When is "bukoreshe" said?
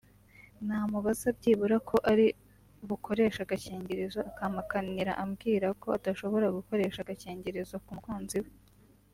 2.89-3.39